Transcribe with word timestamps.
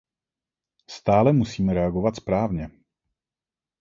Stále 0.89 1.33
musíme 1.33 1.73
reagovat 1.73 2.15
správně. 2.15 2.69